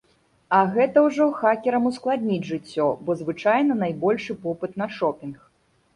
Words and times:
А 0.59 0.59
гэта 0.75 0.97
ўжо 1.07 1.27
хакерам 1.41 1.83
ускладніць 1.91 2.49
жыццё, 2.51 2.87
бо 3.05 3.11
звычайна 3.23 3.73
найбольшы 3.85 4.39
попыт 4.47 4.71
на 4.85 4.93
шопінг. 5.01 5.37